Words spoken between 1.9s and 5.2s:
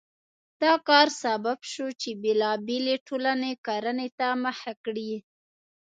چې بېلابېلې ټولنې کرنې ته مخه کړي.